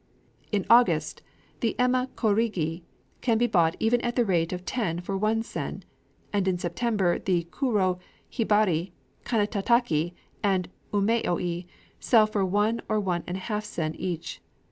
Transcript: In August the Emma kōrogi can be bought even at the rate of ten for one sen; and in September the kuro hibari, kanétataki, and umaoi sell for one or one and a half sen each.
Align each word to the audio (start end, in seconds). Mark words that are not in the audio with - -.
In 0.51 0.65
August 0.67 1.21
the 1.59 1.77
Emma 1.79 2.09
kōrogi 2.15 2.81
can 3.21 3.37
be 3.37 3.45
bought 3.45 3.75
even 3.79 4.01
at 4.01 4.15
the 4.15 4.25
rate 4.25 4.51
of 4.51 4.65
ten 4.65 4.99
for 4.99 5.15
one 5.15 5.43
sen; 5.43 5.83
and 6.33 6.47
in 6.47 6.57
September 6.57 7.19
the 7.19 7.43
kuro 7.51 7.99
hibari, 8.31 8.93
kanétataki, 9.25 10.13
and 10.41 10.69
umaoi 10.91 11.67
sell 11.99 12.25
for 12.25 12.43
one 12.43 12.81
or 12.89 12.99
one 12.99 13.23
and 13.27 13.37
a 13.37 13.41
half 13.41 13.63
sen 13.63 13.93
each. 13.93 14.41